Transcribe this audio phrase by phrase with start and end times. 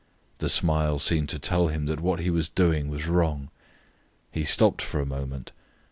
[0.39, 3.51] The smile seemed to tell him that what he was doing was wrong.
[4.31, 5.51] He stopped for a moment.